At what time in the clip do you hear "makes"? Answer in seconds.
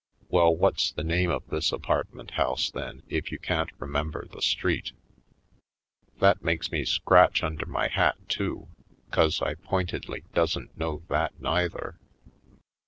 6.43-6.71